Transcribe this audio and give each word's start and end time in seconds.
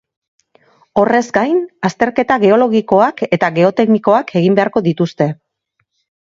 Horrez 1.01 1.19
gain, 1.35 1.59
azterketa 1.89 2.37
geologikoak 2.45 3.21
eta 3.39 3.51
geoteknikoak 3.59 4.35
egin 4.41 4.59
beharko 4.63 4.85
dituzte. 4.89 5.31